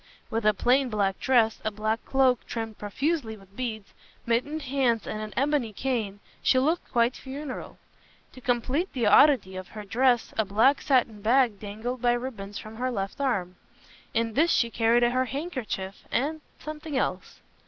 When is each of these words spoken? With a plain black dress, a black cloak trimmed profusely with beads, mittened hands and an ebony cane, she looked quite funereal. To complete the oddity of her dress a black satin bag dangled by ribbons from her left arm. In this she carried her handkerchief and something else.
With 0.31 0.47
a 0.47 0.53
plain 0.55 0.89
black 0.89 1.19
dress, 1.19 1.59
a 1.63 1.69
black 1.69 2.03
cloak 2.05 2.43
trimmed 2.47 2.79
profusely 2.79 3.37
with 3.37 3.55
beads, 3.55 3.93
mittened 4.25 4.63
hands 4.63 5.05
and 5.05 5.21
an 5.21 5.31
ebony 5.37 5.73
cane, 5.73 6.21
she 6.41 6.57
looked 6.57 6.91
quite 6.91 7.15
funereal. 7.15 7.77
To 8.33 8.41
complete 8.41 8.91
the 8.93 9.05
oddity 9.05 9.55
of 9.55 9.67
her 9.67 9.83
dress 9.83 10.33
a 10.39 10.43
black 10.43 10.81
satin 10.81 11.21
bag 11.21 11.59
dangled 11.59 12.01
by 12.01 12.13
ribbons 12.13 12.57
from 12.57 12.77
her 12.77 12.89
left 12.89 13.21
arm. 13.21 13.57
In 14.11 14.33
this 14.33 14.49
she 14.49 14.71
carried 14.71 15.03
her 15.03 15.25
handkerchief 15.25 16.03
and 16.11 16.41
something 16.59 16.97
else. 16.97 17.39